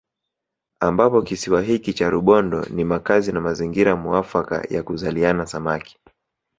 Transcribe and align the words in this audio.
Ambapo 0.79 1.21
kisiwa 1.21 1.61
hiki 1.61 1.93
cha 1.93 2.09
Rubondo 2.09 2.61
ni 2.69 2.83
makazi 2.83 3.31
na 3.31 3.41
mazingira 3.41 3.95
muafaka 3.95 4.65
ya 4.69 4.83
kuzaliana 4.83 5.45
Samaki 5.45 5.97